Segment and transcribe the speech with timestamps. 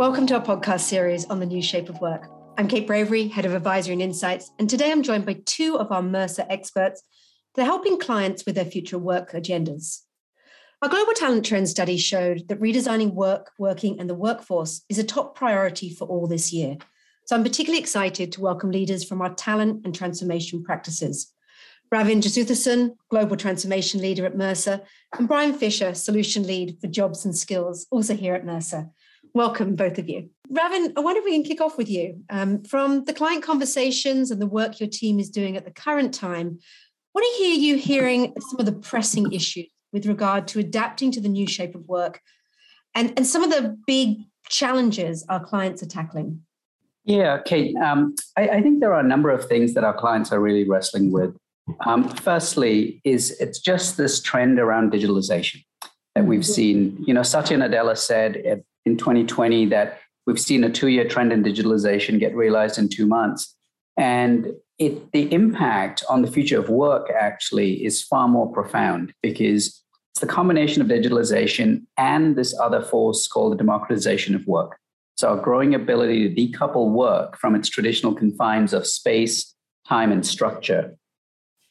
[0.00, 2.26] Welcome to our podcast series on the new shape of work.
[2.56, 5.92] I'm Kate Bravery, Head of Advisory and Insights, and today I'm joined by two of
[5.92, 7.02] our Mercer experts
[7.54, 9.98] that are helping clients with their future work agendas.
[10.80, 15.04] Our global talent trend study showed that redesigning work, working, and the workforce is a
[15.04, 16.78] top priority for all this year.
[17.26, 21.30] So I'm particularly excited to welcome leaders from our talent and transformation practices.
[21.92, 24.80] Ravin Jesuthasan, Global Transformation Leader at Mercer,
[25.18, 28.88] and Brian Fisher, Solution Lead for Jobs and Skills, also here at Mercer.
[29.34, 30.30] Welcome, both of you.
[30.50, 32.22] Ravin, I wonder if we can kick off with you.
[32.30, 36.12] Um, from the client conversations and the work your team is doing at the current
[36.12, 36.58] time,
[37.12, 41.12] what do you hear you hearing some of the pressing issues with regard to adapting
[41.12, 42.20] to the new shape of work
[42.94, 46.42] and, and some of the big challenges our clients are tackling?
[47.04, 50.32] Yeah, Kate, um, I, I, think there are a number of things that our clients
[50.32, 51.34] are really wrestling with.
[51.86, 55.64] Um, firstly, is it's just this trend around digitalization
[56.14, 56.52] that we've mm-hmm.
[56.52, 57.04] seen.
[57.06, 62.18] You know, Satya Nadella said in 2020 that we've seen a two-year trend in digitalization
[62.18, 63.56] get realized in two months,
[63.96, 69.82] and it, the impact on the future of work actually is far more profound because
[70.12, 74.78] it's the combination of digitalization and this other force called the democratization of work.
[75.18, 79.54] So, our growing ability to decouple work from its traditional confines of space,
[79.86, 80.96] time, and structure.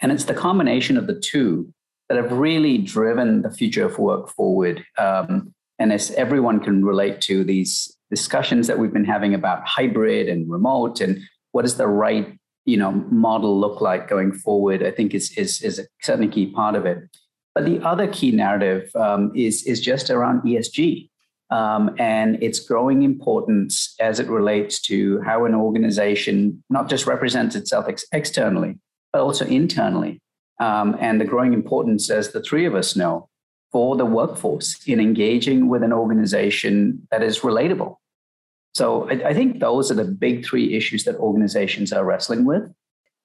[0.01, 1.73] And it's the combination of the two
[2.09, 4.83] that have really driven the future of work forward.
[4.97, 10.27] Um, and as everyone can relate to these discussions that we've been having about hybrid
[10.27, 11.19] and remote and
[11.51, 15.61] what is the right you know model look like going forward i think is is,
[15.61, 16.97] is a certainly key part of it
[17.55, 21.09] but the other key narrative um, is is just around esg
[21.51, 27.55] um, and its growing importance as it relates to how an organization not just represents
[27.55, 28.77] itself ex- externally,
[29.11, 30.21] but also internally.
[30.59, 33.29] Um, and the growing importance, as the three of us know,
[33.71, 37.95] for the workforce in engaging with an organization that is relatable.
[38.73, 42.71] So I, I think those are the big three issues that organizations are wrestling with.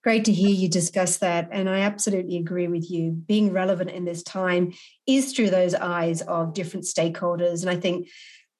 [0.02, 1.48] Great to hear you discuss that.
[1.50, 3.12] And I absolutely agree with you.
[3.12, 4.74] Being relevant in this time
[5.06, 7.62] is through those eyes of different stakeholders.
[7.62, 8.08] And I think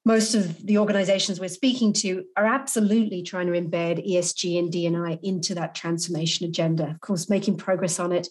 [0.05, 5.19] most of the organizations we're speaking to are absolutely trying to embed ESG and DNI
[5.23, 6.91] into that transformation agenda.
[6.91, 8.29] Of course, making progress on it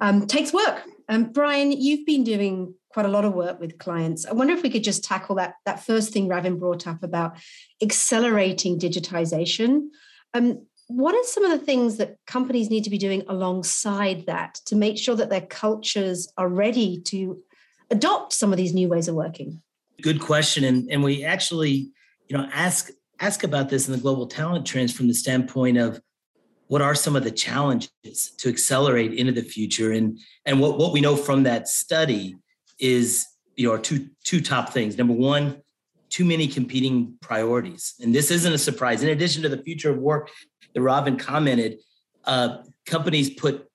[0.00, 0.82] um, takes work.
[1.08, 4.26] Um, Brian, you've been doing quite a lot of work with clients.
[4.26, 7.36] I wonder if we could just tackle that, that first thing Ravin brought up about
[7.80, 9.88] accelerating digitization.
[10.34, 14.56] Um, what are some of the things that companies need to be doing alongside that
[14.66, 17.40] to make sure that their cultures are ready to
[17.90, 19.62] adopt some of these new ways of working?
[20.00, 20.64] Good question.
[20.64, 21.90] And, and we actually,
[22.28, 26.00] you know, ask ask about this in the global talent trends from the standpoint of
[26.66, 29.92] what are some of the challenges to accelerate into the future?
[29.92, 32.36] And and what, what we know from that study
[32.78, 33.26] is
[33.56, 34.96] you know two two top things.
[34.96, 35.62] Number one
[36.12, 37.94] too many competing priorities.
[38.00, 39.02] And this isn't a surprise.
[39.02, 40.30] In addition to the future of work
[40.74, 41.78] that Ravin commented,
[42.24, 43.66] uh, companies put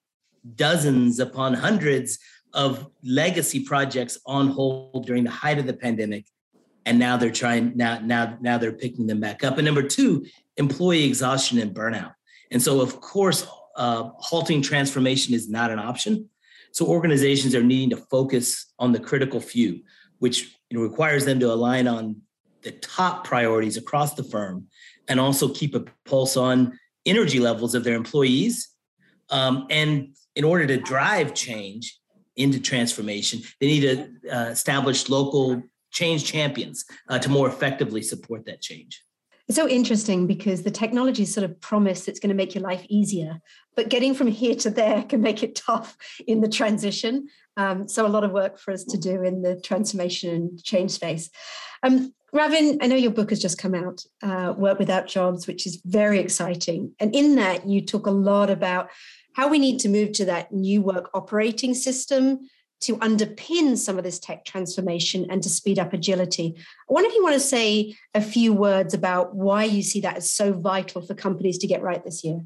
[0.55, 2.19] dozens upon hundreds
[2.57, 6.25] of legacy projects on hold during the height of the pandemic
[6.85, 10.25] and now they're trying now now now they're picking them back up and number two
[10.57, 12.13] employee exhaustion and burnout
[12.51, 13.47] and so of course
[13.77, 16.29] uh, halting transformation is not an option
[16.71, 19.79] so organizations are needing to focus on the critical few
[20.19, 22.19] which requires them to align on
[22.63, 24.67] the top priorities across the firm
[25.07, 28.69] and also keep a pulse on energy levels of their employees.
[29.29, 31.97] Um, and in order to drive change
[32.37, 35.61] into transformation, they need to uh, establish local
[35.91, 39.03] change champions uh, to more effectively support that change.
[39.47, 42.85] It's so interesting because the technology sort of promise it's going to make your life
[42.89, 43.39] easier,
[43.75, 45.95] but getting from here to there can make it tough
[46.27, 47.27] in the transition.
[47.55, 50.91] Um, so, a lot of work for us to do in the transformation and change
[50.91, 51.29] space.
[51.81, 55.65] Um, Ravin, I know your book has just come out, uh, Work Without Jobs, which
[55.65, 56.93] is very exciting.
[56.99, 58.89] And in that, you talk a lot about
[59.37, 62.39] how we need to move to that new work operating system
[62.81, 66.55] to underpin some of this tech transformation and to speed up agility.
[66.57, 70.17] I wonder if you want to say a few words about why you see that
[70.17, 72.41] as so vital for companies to get right this year.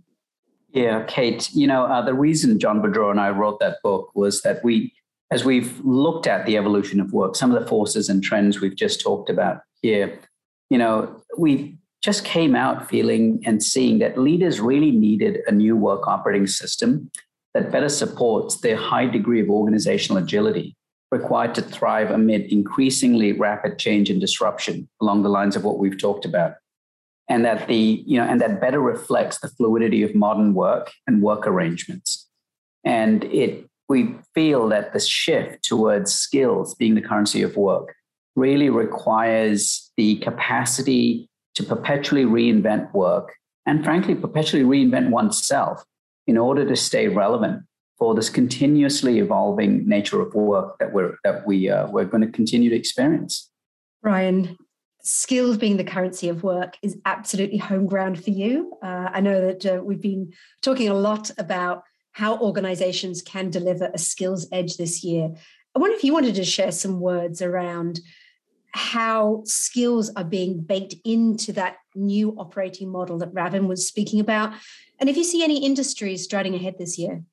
[0.74, 4.42] Yeah, Kate, you know, uh, the reason John Boudreau and I wrote that book was
[4.42, 4.94] that we,
[5.31, 8.75] as we've looked at the evolution of work, some of the forces and trends we've
[8.75, 10.19] just talked about, here,
[10.69, 15.75] you know, we just came out feeling and seeing that leaders really needed a new
[15.75, 17.12] work operating system
[17.53, 20.75] that better supports their high degree of organizational agility
[21.12, 26.00] required to thrive amid increasingly rapid change and disruption along the lines of what we've
[26.00, 26.53] talked about.
[27.27, 31.21] And that the you know and that better reflects the fluidity of modern work and
[31.21, 32.27] work arrangements.
[32.83, 37.94] And it we feel that the shift towards skills being the currency of work
[38.36, 43.33] really requires the capacity to perpetually reinvent work
[43.65, 45.83] and, frankly, perpetually reinvent oneself
[46.27, 47.63] in order to stay relevant
[47.98, 52.31] for this continuously evolving nature of work that we're that we uh, we're going to
[52.31, 53.51] continue to experience.
[54.01, 54.57] Brian,
[55.03, 58.74] skills being the currency of work is absolutely home ground for you.
[58.81, 61.83] Uh, I know that uh, we've been talking a lot about
[62.13, 65.30] how organizations can deliver a skills edge this year.
[65.75, 68.00] I wonder if you wanted to share some words around
[68.73, 74.53] how skills are being baked into that new operating model that Ravin was speaking about,
[75.00, 77.23] and if you see any industries striding ahead this year.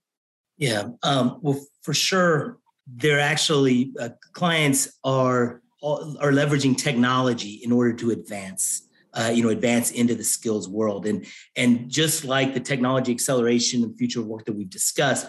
[0.56, 7.92] Yeah, um, well, for sure, they're actually uh, clients are are leveraging technology in order
[7.92, 8.82] to advance.
[9.14, 11.26] Uh, you know, advance into the skills world, and
[11.56, 15.26] and just like the technology acceleration and future work that we've discussed,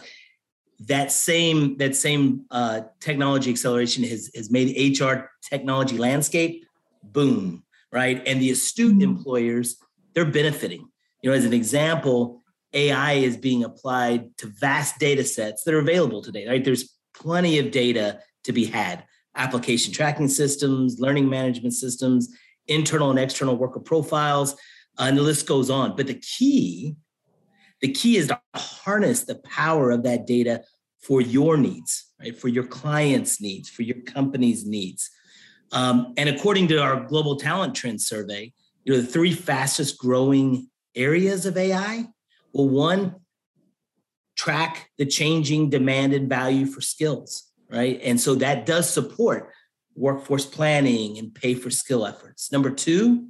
[0.88, 6.66] that same that same uh, technology acceleration has has made HR technology landscape
[7.04, 8.22] boom, right?
[8.26, 9.02] And the astute mm-hmm.
[9.02, 9.78] employers
[10.14, 10.88] they're benefiting.
[11.22, 12.42] You know, as an example,
[12.74, 16.64] AI is being applied to vast data sets that are available today, right?
[16.64, 19.04] There's plenty of data to be had
[19.36, 22.30] application tracking systems, learning management systems,
[22.68, 24.56] internal and external worker profiles,
[24.98, 25.96] and the list goes on.
[25.96, 26.96] But the key,
[27.82, 30.64] the key is to harness the power of that data
[31.02, 32.38] for your needs, right?
[32.38, 35.10] For your clients' needs, for your company's needs.
[35.72, 38.54] Um, and according to our global talent trend survey,
[38.84, 42.08] you know, the three fastest growing areas of AI
[42.54, 43.16] well, one,
[44.36, 48.00] track the changing demand and value for skills, right?
[48.04, 49.52] And so that does support
[49.96, 52.52] workforce planning and pay for skill efforts.
[52.52, 53.28] Number two,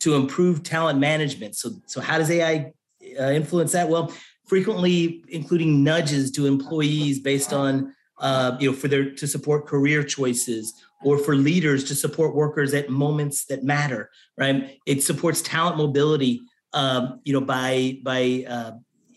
[0.00, 1.56] to improve talent management.
[1.56, 2.72] So, so how does AI
[3.18, 3.88] uh, influence that?
[3.88, 4.12] Well,
[4.46, 10.02] frequently including nudges to employees based on, uh, you know, for their to support career
[10.02, 10.72] choices
[11.04, 14.78] or for leaders to support workers at moments that matter, right?
[14.86, 16.40] It supports talent mobility
[16.76, 18.72] um, you know, by by uh,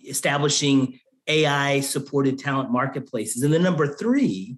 [0.07, 3.43] establishing AI supported talent marketplaces.
[3.43, 4.57] And then number three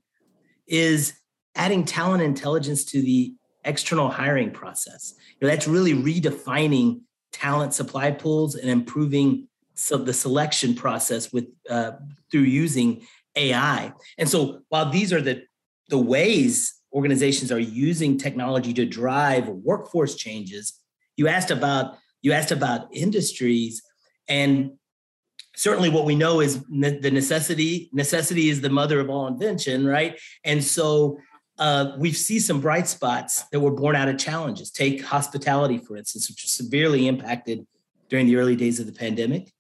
[0.68, 1.14] is
[1.56, 3.34] adding talent intelligence to the
[3.66, 5.16] external hiring process.
[5.40, 7.02] You know, that's really redefining
[7.32, 11.92] talent supply pools and improving so the selection process with uh,
[12.32, 13.06] through using
[13.36, 13.94] AI.
[14.18, 15.44] And so while these are the
[15.90, 20.74] the ways organizations are using technology to drive workforce changes,
[21.18, 23.82] you asked about you asked about industries,
[24.28, 24.74] and
[25.56, 27.90] certainly what we know is ne- the necessity.
[27.94, 30.20] Necessity is the mother of all invention, right?
[30.44, 31.18] And so
[31.62, 34.72] uh, we see some bright spots that were born out of challenges.
[34.72, 37.68] Take hospitality, for instance, which was severely impacted
[38.10, 39.54] during the early days of the pandemic.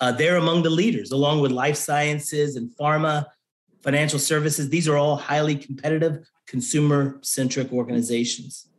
[0.00, 3.26] Uh, they're among the leaders, along with life sciences and pharma,
[3.82, 4.70] financial services.
[4.70, 8.70] These are all highly competitive, consumer centric organizations.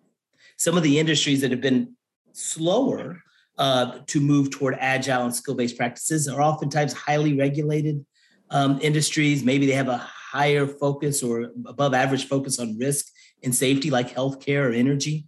[0.57, 1.95] Some of the industries that have been
[2.33, 3.21] slower
[3.59, 8.03] uh, to move toward agile and skill based practices are oftentimes highly regulated
[8.49, 9.43] um, industries.
[9.43, 13.05] Maybe they have a higher focus or above average focus on risk
[13.43, 15.27] and safety, like healthcare or energy.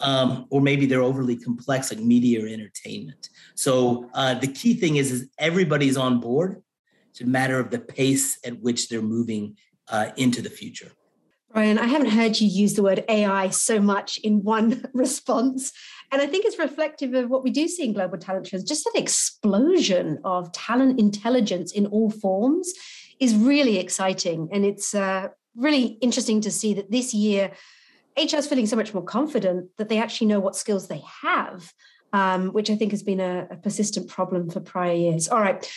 [0.00, 3.30] Um, or maybe they're overly complex, like media or entertainment.
[3.56, 6.62] So uh, the key thing is, is everybody's on board.
[7.10, 9.56] It's a matter of the pace at which they're moving
[9.88, 10.92] uh, into the future.
[11.52, 15.72] Brian, I haven't heard you use the word AI so much in one response.
[16.12, 18.64] And I think it's reflective of what we do see in global talent trends.
[18.64, 22.72] Just that explosion of talent intelligence in all forms
[23.20, 24.48] is really exciting.
[24.52, 27.52] And it's uh, really interesting to see that this year,
[28.16, 31.72] HR is feeling so much more confident that they actually know what skills they have,
[32.12, 35.28] um, which I think has been a, a persistent problem for prior years.
[35.28, 35.68] All right.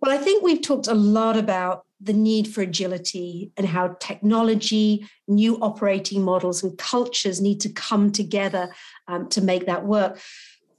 [0.00, 5.06] Well, I think we've talked a lot about the need for agility and how technology,
[5.28, 8.72] new operating models, and cultures need to come together
[9.08, 10.18] um, to make that work.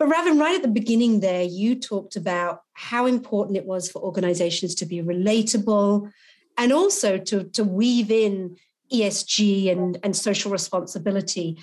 [0.01, 4.01] But Ravin, right at the beginning there, you talked about how important it was for
[4.01, 6.12] organizations to be relatable
[6.58, 8.58] and also to, to weave in
[8.91, 11.60] ESG and, and social responsibility.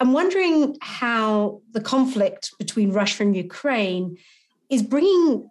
[0.00, 4.16] I'm wondering how the conflict between Russia and Ukraine
[4.70, 5.50] is bringing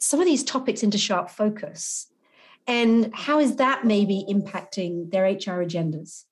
[0.00, 2.08] some of these topics into sharp focus.
[2.66, 6.24] And how is that maybe impacting their HR agendas?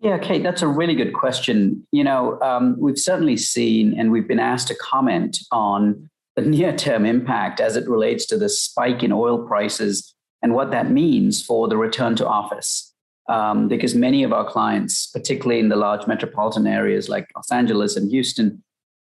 [0.00, 1.86] Yeah, Kate, that's a really good question.
[1.92, 6.74] You know, um, we've certainly seen and we've been asked to comment on the near
[6.74, 11.44] term impact as it relates to the spike in oil prices and what that means
[11.44, 12.94] for the return to office.
[13.28, 17.96] Um, because many of our clients, particularly in the large metropolitan areas like Los Angeles
[17.96, 18.64] and Houston,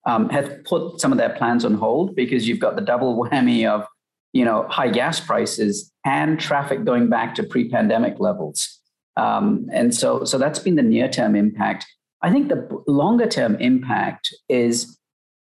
[0.06, 3.68] um, have put some of their plans on hold because you've got the double whammy
[3.68, 3.86] of
[4.36, 8.75] you know, high gas prices and traffic going back to pre-pandemic levels.
[9.16, 11.86] Um, and so, so that's been the near-term impact.
[12.22, 14.98] I think the longer-term impact is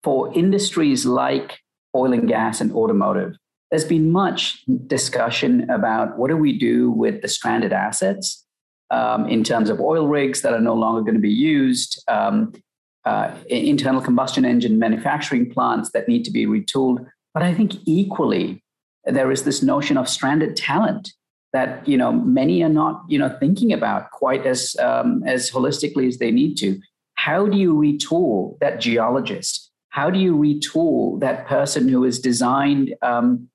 [0.02, 1.58] for industries like
[1.94, 3.36] oil and gas and automotive,
[3.70, 8.46] there's been much discussion about what do we do with the stranded assets
[8.90, 12.52] um, in terms of oil rigs that are no longer going to be used, um,
[13.04, 17.06] uh, internal combustion engine manufacturing plants that need to be retooled.
[17.34, 18.62] But I think equally,
[19.04, 21.12] there is this notion of stranded talent
[21.52, 26.06] that you know many are not you know thinking about quite as um, as holistically
[26.06, 26.78] as they need to.
[27.14, 29.70] How do you retool that geologist?
[29.90, 33.48] How do you retool that person who has designed um,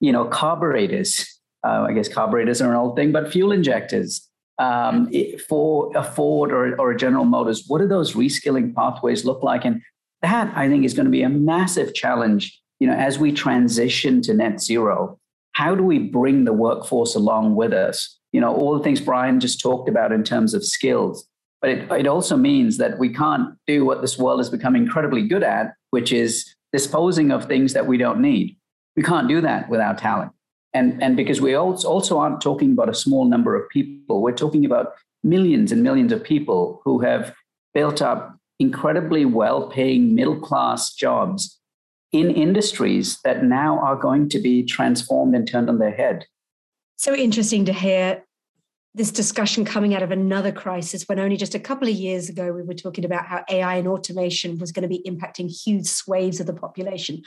[0.00, 1.26] you know carburetors?
[1.64, 4.28] Uh, I guess carburetors are an old thing, but fuel injectors
[4.58, 5.08] um,
[5.48, 7.64] for a Ford or, or a General Motors.
[7.68, 9.64] What do those reskilling pathways look like?
[9.64, 9.80] And
[10.22, 14.20] that I think is going to be a massive challenge you know, as we transition
[14.22, 15.16] to net zero,
[15.62, 18.18] how do we bring the workforce along with us?
[18.32, 21.24] You know, all the things Brian just talked about in terms of skills.
[21.60, 25.22] But it, it also means that we can't do what this world has become incredibly
[25.22, 28.56] good at, which is disposing of things that we don't need.
[28.96, 30.32] We can't do that without talent.
[30.74, 34.64] And, and because we also aren't talking about a small number of people, we're talking
[34.64, 37.32] about millions and millions of people who have
[37.72, 41.60] built up incredibly well paying middle class jobs
[42.12, 46.26] in industries that now are going to be transformed and turned on their head.
[46.96, 48.22] So interesting to hear
[48.94, 52.52] this discussion coming out of another crisis when only just a couple of years ago
[52.52, 56.40] we were talking about how AI and automation was going to be impacting huge swathes
[56.40, 57.22] of the population.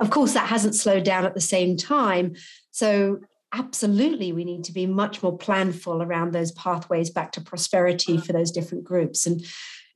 [0.00, 2.34] Of course, that hasn't slowed down at the same time.
[2.70, 3.20] So,
[3.52, 8.32] absolutely, we need to be much more planful around those pathways back to prosperity for
[8.32, 9.26] those different groups.
[9.26, 9.44] And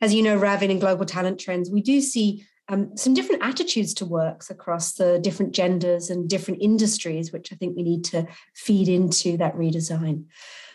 [0.03, 3.93] as you know, Ravin in Global Talent Trends, we do see um, some different attitudes
[3.95, 8.27] to works across the different genders and different industries, which I think we need to
[8.55, 10.25] feed into that redesign.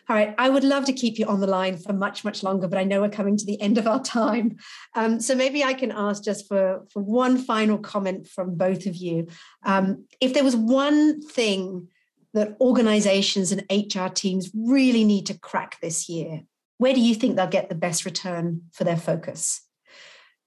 [0.07, 2.67] All right, I would love to keep you on the line for much, much longer,
[2.67, 4.57] but I know we're coming to the end of our time.
[4.95, 8.95] Um, so maybe I can ask just for, for one final comment from both of
[8.95, 9.27] you.
[9.63, 11.89] Um, if there was one thing
[12.33, 16.41] that organizations and HR teams really need to crack this year,
[16.79, 19.61] where do you think they'll get the best return for their focus?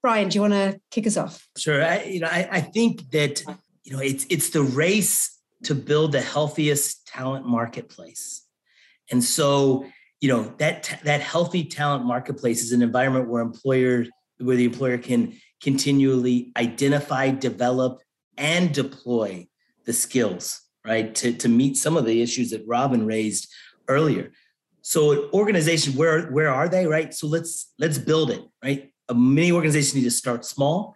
[0.03, 1.47] Brian, do you want to kick us off?
[1.57, 1.81] Sure.
[1.81, 3.41] I, you know, I, I think that
[3.83, 8.45] you know it's it's the race to build the healthiest talent marketplace,
[9.09, 9.85] and so
[10.19, 14.05] you know that that healthy talent marketplace is an environment where employer
[14.39, 18.01] where the employer can continually identify, develop,
[18.37, 19.47] and deploy
[19.85, 23.47] the skills right to to meet some of the issues that Ravin raised
[23.87, 24.33] earlier.
[24.81, 26.87] So organization, where where are they?
[26.87, 27.13] Right.
[27.13, 28.41] So let's let's build it.
[28.61, 30.95] Right many organizations need to start small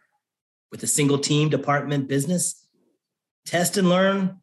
[0.71, 2.67] with a single team, department, business,
[3.45, 4.37] test and learn,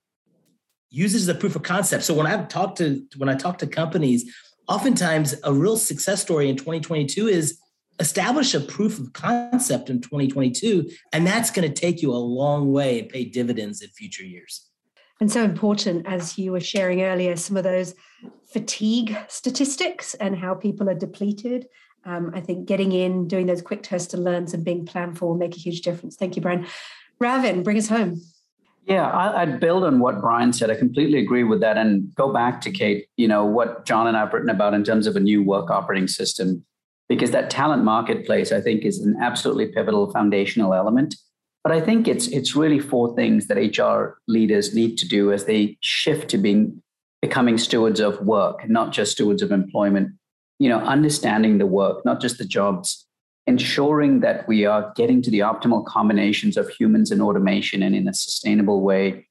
[0.90, 2.04] use it as a proof of concept.
[2.04, 4.32] So when I've talked to when I talk to companies,
[4.68, 7.58] oftentimes a real success story in 2022 is
[8.00, 12.72] establish a proof of concept in 2022 and that's going to take you a long
[12.72, 14.68] way and pay dividends in future years
[15.20, 17.94] and so important as you were sharing earlier some of those
[18.52, 21.68] fatigue statistics and how people are depleted
[22.04, 25.28] um, I think getting in, doing those quick tests and learns and being planned for
[25.28, 26.16] will make a huge difference.
[26.16, 26.66] Thank you, Brian.
[27.18, 28.20] Ravin, bring us home.
[28.86, 30.70] Yeah, I'd build on what Brian said.
[30.70, 31.78] I completely agree with that.
[31.78, 34.84] And go back to Kate, you know, what John and I have written about in
[34.84, 36.62] terms of a new work operating system,
[37.08, 41.16] because that talent marketplace, I think, is an absolutely pivotal foundational element.
[41.62, 45.46] But I think it's it's really four things that HR leaders need to do as
[45.46, 46.82] they shift to being
[47.22, 50.10] becoming stewards of work, not just stewards of employment
[50.58, 53.06] you know, understanding the work, not just the jobs,
[53.46, 58.08] ensuring that we are getting to the optimal combinations of humans and automation and in
[58.08, 59.26] a sustainable way,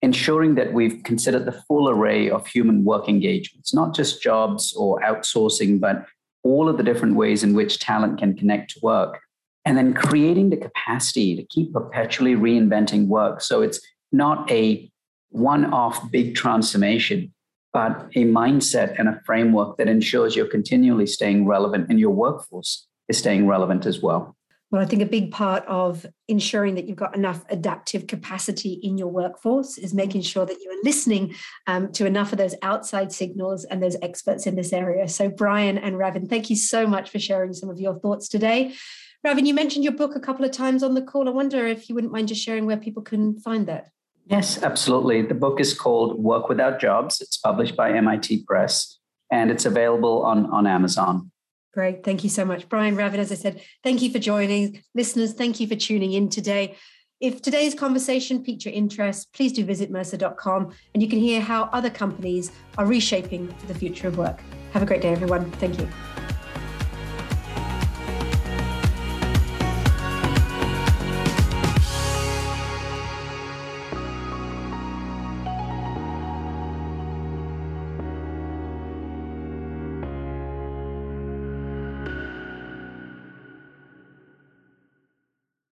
[0.00, 5.00] ensuring that we've considered the full array of human work engagements, not just jobs or
[5.00, 6.06] outsourcing, but
[6.44, 9.20] all of the different ways in which talent can connect to work.
[9.64, 13.40] And then creating the capacity to keep perpetually reinventing work.
[13.40, 13.80] So it's
[14.10, 14.90] not a
[15.30, 17.32] one off big transformation,
[17.72, 22.86] but a mindset and a framework that ensures you're continually staying relevant and your workforce
[23.08, 24.36] is staying relevant as well.
[24.70, 28.96] Well, I think a big part of ensuring that you've got enough adaptive capacity in
[28.96, 31.34] your workforce is making sure that you are listening
[31.66, 35.08] um, to enough of those outside signals and those experts in this area.
[35.08, 38.74] So, Brian and Ravin, thank you so much for sharing some of your thoughts today.
[39.22, 41.28] Ravin, you mentioned your book a couple of times on the call.
[41.28, 43.88] I wonder if you wouldn't mind just sharing where people can find that.
[44.26, 45.22] Yes, absolutely.
[45.22, 47.20] The book is called Work Without Jobs.
[47.20, 48.98] It's published by MIT Press
[49.30, 51.30] and it's available on, on Amazon.
[51.72, 52.04] Great.
[52.04, 52.68] Thank you so much.
[52.68, 54.82] Brian Ravin, as I said, thank you for joining.
[54.94, 56.76] Listeners, thank you for tuning in today.
[57.18, 61.64] If today's conversation piqued your interest, please do visit mercer.com and you can hear how
[61.72, 64.40] other companies are reshaping the future of work.
[64.72, 65.50] Have a great day, everyone.
[65.52, 65.88] Thank you.